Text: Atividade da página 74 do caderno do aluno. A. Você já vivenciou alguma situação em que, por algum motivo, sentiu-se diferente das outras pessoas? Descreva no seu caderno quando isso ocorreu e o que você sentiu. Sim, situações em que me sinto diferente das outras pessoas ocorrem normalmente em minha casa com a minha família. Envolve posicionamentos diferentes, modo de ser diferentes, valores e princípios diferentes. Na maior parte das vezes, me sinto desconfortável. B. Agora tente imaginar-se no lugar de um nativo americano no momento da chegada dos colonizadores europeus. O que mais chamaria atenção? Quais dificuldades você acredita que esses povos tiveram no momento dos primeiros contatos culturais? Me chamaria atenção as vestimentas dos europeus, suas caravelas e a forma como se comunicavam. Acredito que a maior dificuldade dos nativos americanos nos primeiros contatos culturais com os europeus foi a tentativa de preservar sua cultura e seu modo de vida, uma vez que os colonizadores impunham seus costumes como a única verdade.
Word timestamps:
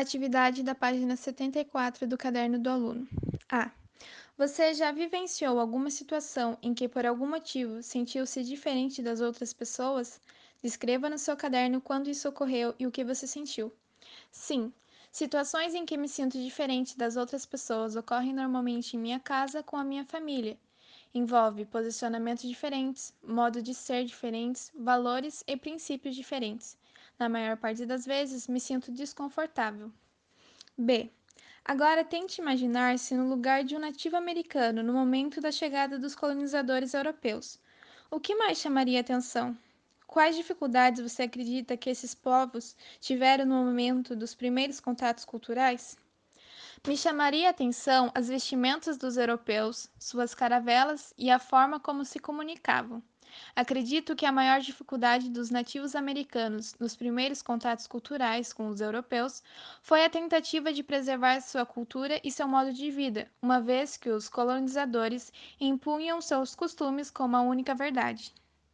Atividade 0.00 0.62
da 0.62 0.76
página 0.76 1.16
74 1.16 2.06
do 2.06 2.16
caderno 2.16 2.56
do 2.56 2.70
aluno. 2.70 3.08
A. 3.50 3.72
Você 4.36 4.72
já 4.72 4.92
vivenciou 4.92 5.58
alguma 5.58 5.90
situação 5.90 6.56
em 6.62 6.72
que, 6.72 6.88
por 6.88 7.04
algum 7.04 7.28
motivo, 7.28 7.82
sentiu-se 7.82 8.44
diferente 8.44 9.02
das 9.02 9.20
outras 9.20 9.52
pessoas? 9.52 10.20
Descreva 10.62 11.10
no 11.10 11.18
seu 11.18 11.36
caderno 11.36 11.80
quando 11.80 12.08
isso 12.08 12.28
ocorreu 12.28 12.76
e 12.78 12.86
o 12.86 12.92
que 12.92 13.02
você 13.02 13.26
sentiu. 13.26 13.72
Sim, 14.30 14.72
situações 15.10 15.74
em 15.74 15.84
que 15.84 15.96
me 15.96 16.08
sinto 16.08 16.40
diferente 16.40 16.96
das 16.96 17.16
outras 17.16 17.44
pessoas 17.44 17.96
ocorrem 17.96 18.32
normalmente 18.32 18.96
em 18.96 19.00
minha 19.00 19.18
casa 19.18 19.64
com 19.64 19.76
a 19.76 19.82
minha 19.82 20.04
família. 20.04 20.56
Envolve 21.12 21.64
posicionamentos 21.64 22.48
diferentes, 22.48 23.12
modo 23.20 23.60
de 23.60 23.74
ser 23.74 24.04
diferentes, 24.04 24.70
valores 24.76 25.42
e 25.44 25.56
princípios 25.56 26.14
diferentes. 26.14 26.78
Na 27.18 27.28
maior 27.28 27.56
parte 27.56 27.84
das 27.84 28.06
vezes, 28.06 28.46
me 28.46 28.60
sinto 28.60 28.92
desconfortável. 28.92 29.92
B. 30.76 31.10
Agora 31.64 32.04
tente 32.04 32.40
imaginar-se 32.40 33.14
no 33.14 33.28
lugar 33.28 33.64
de 33.64 33.74
um 33.76 33.80
nativo 33.80 34.16
americano 34.16 34.82
no 34.82 34.92
momento 34.92 35.40
da 35.40 35.50
chegada 35.50 35.98
dos 35.98 36.14
colonizadores 36.14 36.94
europeus. 36.94 37.60
O 38.10 38.20
que 38.20 38.36
mais 38.36 38.58
chamaria 38.58 39.00
atenção? 39.00 39.58
Quais 40.06 40.36
dificuldades 40.36 41.02
você 41.02 41.24
acredita 41.24 41.76
que 41.76 41.90
esses 41.90 42.14
povos 42.14 42.76
tiveram 43.00 43.44
no 43.44 43.64
momento 43.64 44.16
dos 44.16 44.34
primeiros 44.34 44.80
contatos 44.80 45.24
culturais? 45.24 45.98
Me 46.86 46.96
chamaria 46.96 47.50
atenção 47.50 48.10
as 48.14 48.28
vestimentas 48.28 48.96
dos 48.96 49.16
europeus, 49.16 49.90
suas 49.98 50.34
caravelas 50.34 51.12
e 51.18 51.30
a 51.30 51.38
forma 51.38 51.80
como 51.80 52.04
se 52.04 52.18
comunicavam. 52.18 53.02
Acredito 53.54 54.16
que 54.16 54.24
a 54.24 54.32
maior 54.32 54.60
dificuldade 54.60 55.28
dos 55.28 55.50
nativos 55.50 55.94
americanos 55.94 56.74
nos 56.80 56.96
primeiros 56.96 57.42
contatos 57.42 57.86
culturais 57.86 58.52
com 58.52 58.68
os 58.68 58.80
europeus 58.80 59.42
foi 59.82 60.04
a 60.04 60.08
tentativa 60.10 60.72
de 60.72 60.82
preservar 60.82 61.40
sua 61.40 61.66
cultura 61.66 62.20
e 62.24 62.30
seu 62.30 62.48
modo 62.48 62.72
de 62.72 62.90
vida, 62.90 63.30
uma 63.42 63.60
vez 63.60 63.96
que 63.96 64.08
os 64.08 64.28
colonizadores 64.28 65.30
impunham 65.60 66.20
seus 66.22 66.54
costumes 66.54 67.10
como 67.10 67.36
a 67.36 67.42
única 67.42 67.74
verdade. 67.74 68.32